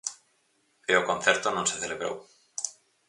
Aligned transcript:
E 0.91 0.93
o 1.01 1.07
concerto 1.09 1.47
non 1.51 1.65
se 1.71 1.79
celebrou. 1.83 2.15